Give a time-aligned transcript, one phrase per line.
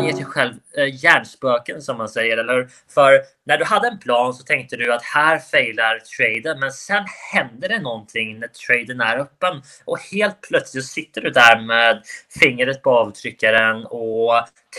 [0.00, 2.68] man ger sig själv eh, hjärnspöken som man säger, eller hur?
[2.94, 7.04] För när du hade en plan så tänkte du att här failar traden, men sen
[7.32, 12.02] händer det någonting när traden är öppen och helt plötsligt sitter du där med
[12.40, 14.32] fingret på avtryckaren och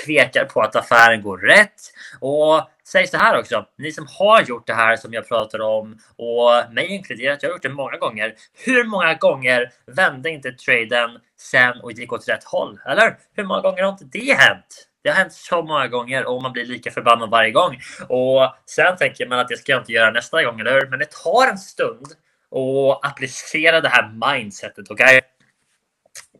[0.06, 1.82] tvekar på att affären går rätt.
[2.20, 5.98] Och säg så här också, ni som har gjort det här som jag pratar om
[6.16, 8.34] och mig inkluderat, jag har gjort det många gånger.
[8.66, 12.80] Hur många gånger vände inte traden sen och gick åt rätt håll?
[12.86, 14.88] Eller hur många gånger har inte det hänt?
[15.04, 17.80] Det har hänt så många gånger och man blir lika förbannad varje gång.
[18.10, 20.88] Och sen tänker man att det ska jag inte göra nästa gång, eller hur?
[20.90, 22.08] Men det tar en stund
[22.52, 25.18] att applicera det här mindsetet, okej?
[25.18, 25.22] Okay?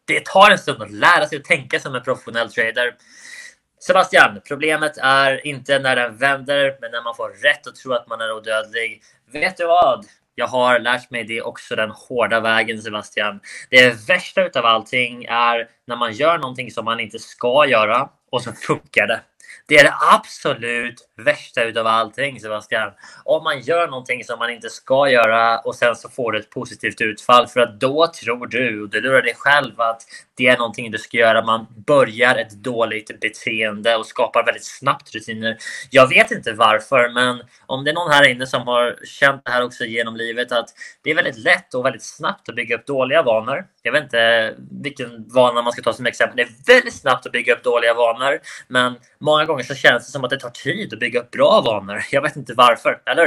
[0.06, 2.96] Det tar en stund att lära sig att tänka som en professionell trader.
[3.80, 8.08] Sebastian, problemet är inte när den vänder, men när man får rätt och tror att
[8.08, 9.02] man är odödlig.
[9.34, 10.06] Vet du vad?
[10.36, 13.40] Jag har lärt mig det också den hårda vägen Sebastian.
[13.70, 18.44] Det värsta utav allting är när man gör någonting som man inte ska göra och
[18.44, 19.22] så funkar det.
[19.68, 22.92] Det är det absolut värsta utav allting Sebastian.
[23.26, 26.50] Om man gör någonting som man inte ska göra och sen så får du ett
[26.50, 30.02] positivt utfall för att då tror du och du lurar dig själv att
[30.38, 31.46] det är någonting du ska göra.
[31.46, 35.58] Man börjar ett dåligt beteende och skapar väldigt snabbt rutiner.
[35.90, 39.52] Jag vet inte varför, men om det är någon här inne som har känt det
[39.52, 40.70] här också genom livet att
[41.04, 43.66] det är väldigt lätt och väldigt snabbt att bygga upp dåliga vanor.
[43.82, 46.38] Jag vet inte vilken vana man ska ta som exempel.
[46.38, 50.06] Det är väldigt snabbt att bygga upp dåliga vanor, men många Många gånger så känns
[50.06, 52.04] det som att det tar tid att bygga upp bra vanor.
[52.12, 53.26] Jag vet inte varför, eller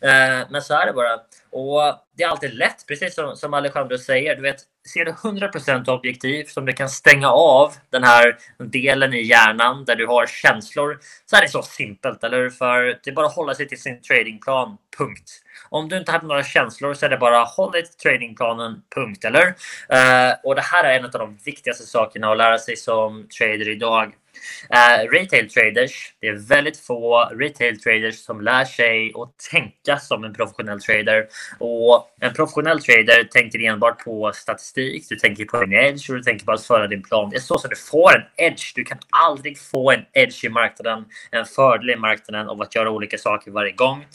[0.00, 1.14] eh, Men så är det bara.
[1.50, 4.36] Och det är alltid lätt, precis som, som Alejandro säger.
[4.36, 4.56] Du vet,
[4.94, 9.96] ser du 100% objektivt som du kan stänga av den här delen i hjärnan där
[9.96, 13.54] du har känslor så är det så simpelt, eller För det är bara att hålla
[13.54, 15.30] sig till sin tradingplan, punkt.
[15.68, 19.24] Om du inte hade några känslor så är det bara håll dig till tradingplanen, punkt,
[19.24, 19.46] eller?
[19.88, 23.68] Eh, och det här är en av de viktigaste sakerna att lära sig som trader
[23.68, 24.14] idag.
[24.74, 30.24] Uh, retail traders, det är väldigt få retail traders som lär sig att tänka som
[30.24, 31.26] en professionell trader.
[31.58, 36.22] Och en professionell trader tänker enbart på statistik, du tänker på en edge och du
[36.22, 37.30] tänker bara att föra din plan.
[37.30, 38.72] Det är så som du får en edge.
[38.74, 42.90] Du kan aldrig få en edge i marknaden, en fördel i marknaden av att göra
[42.90, 44.06] olika saker varje gång.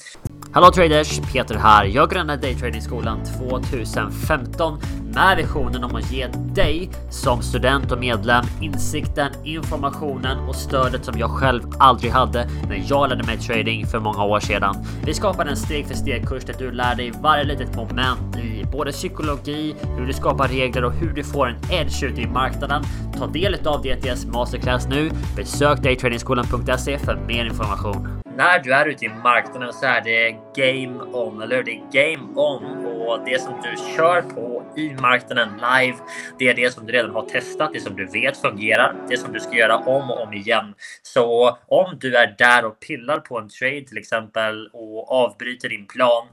[0.53, 1.19] Hallå traders!
[1.33, 1.85] Peter här.
[1.85, 4.79] Jag grundade Daytradingskolan 2015
[5.13, 11.19] med visionen om att ge dig som student och medlem insikten, informationen och stödet som
[11.19, 14.75] jag själv aldrig hade när jag lärde mig trading för många år sedan.
[15.05, 18.65] Vi skapade en steg för steg kurs där du lär dig varje litet moment i
[18.71, 22.83] både psykologi, hur du skapar regler och hur du får en edge ute i marknaden.
[23.17, 25.11] Ta del av DTS Masterclass nu.
[25.35, 31.03] Besök daytradingskolan.se för mer information när du är ute i marknaden så är det game
[31.13, 32.80] on, eller Det är game on
[33.17, 35.97] det som du kör på i marknaden live.
[36.39, 39.33] Det är det som du redan har testat, det som du vet fungerar, det som
[39.33, 40.73] du ska göra om och om igen.
[41.01, 45.87] Så om du är där och pillar på en trade till exempel och avbryter din
[45.87, 46.27] plan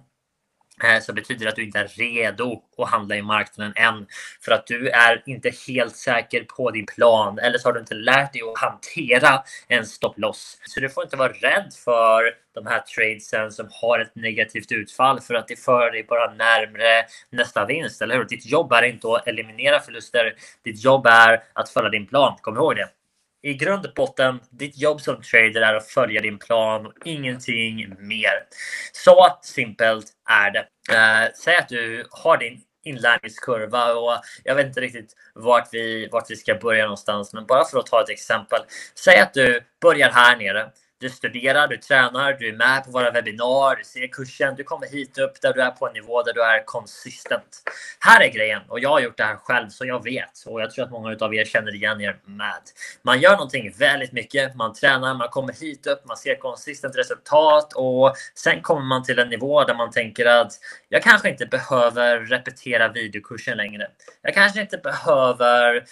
[0.84, 4.06] Eh, så betyder det att du inte är redo att handla i marknaden än.
[4.40, 7.94] För att du är inte helt säker på din plan eller så har du inte
[7.94, 10.58] lärt dig att hantera en stop loss.
[10.62, 15.20] Så du får inte vara rädd för de här tradesen som har ett negativt utfall
[15.20, 18.24] för att det för dig bara närmre nästa vinst, eller hur?
[18.24, 20.34] Ditt jobb är inte att eliminera förluster.
[20.64, 22.36] Ditt jobb är att följa din plan.
[22.40, 22.97] Kom ihåg det
[23.42, 27.94] i grund och botten, ditt jobb som trader är att följa din plan och ingenting
[27.98, 28.44] mer.
[28.92, 30.66] Så simpelt är det.
[30.92, 36.30] Eh, säg att du har din inlärningskurva och jag vet inte riktigt vart vi, vart
[36.30, 37.32] vi ska börja någonstans.
[37.34, 38.60] Men bara för att ta ett exempel.
[38.94, 40.70] Säg att du börjar här nere
[41.00, 44.86] du studerar, du tränar, du är med på våra webbinar, du ser kursen, du kommer
[44.86, 47.62] hit upp där du är på en nivå där du är konsistent.
[48.00, 50.70] Här är grejen och jag har gjort det här själv så jag vet och jag
[50.70, 52.62] tror att många av er känner igen er med.
[53.02, 57.72] Man gör någonting väldigt mycket, man tränar, man kommer hit upp, man ser konsistent resultat
[57.72, 60.52] och sen kommer man till en nivå där man tänker att
[60.88, 63.88] jag kanske inte behöver repetera videokursen längre.
[64.22, 65.84] Jag kanske inte behöver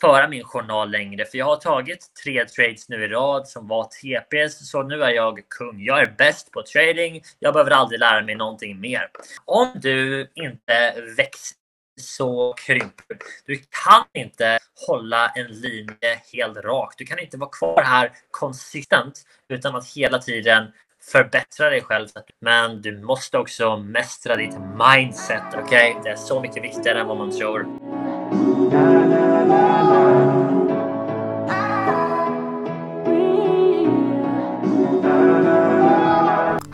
[0.00, 3.84] föra min journal längre för jag har tagit tre trades nu i rad som var
[3.84, 5.84] TPs så nu är jag kung.
[5.84, 7.22] Jag är bäst på trading.
[7.38, 9.10] Jag behöver aldrig lära mig någonting mer.
[9.44, 11.56] Om du inte växer
[12.00, 13.16] så krymper du.
[13.46, 16.98] Du kan inte hålla en linje helt rakt.
[16.98, 20.72] Du kan inte vara kvar här konsistent utan att hela tiden
[21.12, 22.08] förbättra dig själv.
[22.40, 25.42] Men du måste också mästra ditt mindset.
[25.54, 26.02] Okej, okay?
[26.02, 27.83] det är så mycket viktigare än vad man tror.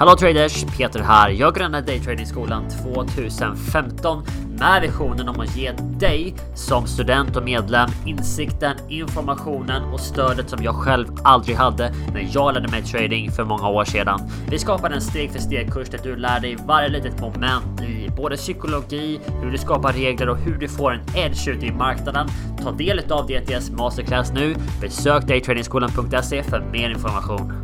[0.01, 0.65] Hallå traders!
[0.79, 1.31] Peter här.
[1.31, 4.25] Jag grundade Daytradingskolan 2015
[4.59, 10.63] med visionen om att ge dig som student och medlem insikten, informationen och stödet som
[10.63, 14.21] jag själv aldrig hade när jag lärde mig trading för många år sedan.
[14.51, 18.00] Vi skapade en steg för steg kurs där du lär dig varje litet moment i
[18.21, 22.29] både psykologi, hur du skapar regler och hur du får en edge ute i marknaden.
[22.63, 24.55] Ta del av DTS Masterclass nu.
[24.81, 27.53] Besök daytradingskolan.se för mer information.